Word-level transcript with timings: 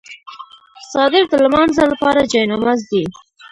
څادر 0.91 1.23
د 1.31 1.33
لمانځه 1.43 1.83
لپاره 1.91 2.29
جای 2.31 2.45
نماز 2.53 2.79
دی. 2.89 3.03